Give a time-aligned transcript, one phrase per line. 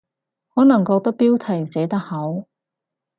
[0.55, 2.45] 可能覺得標題寫得好